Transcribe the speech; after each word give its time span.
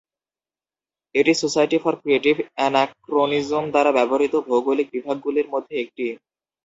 এটি 1.15 1.33
society 1.41 1.77
for 1.83 1.93
creative 2.01 2.35
anachronism 2.51 3.63
দ্বারা 3.73 3.91
ব্যবহৃত 3.97 4.33
ভৌগোলিক 4.47 4.87
বিভাগগুলির 4.95 5.47
মধ্যে 5.53 5.75
একটি। 5.79 6.05